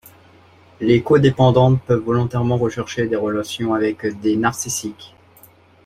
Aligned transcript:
Les 0.79 1.03
co-dépendents 1.03 1.75
peuvent 1.75 2.01
volontairement 2.01 2.57
rechercher 2.57 3.05
des 3.07 3.15
relations 3.15 3.75
avec 3.75 4.03
des 4.19 4.35
narcissiques. 4.35 5.15